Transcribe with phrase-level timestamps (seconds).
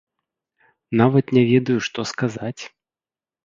[1.03, 2.59] Нават не ведаю, што сказаць!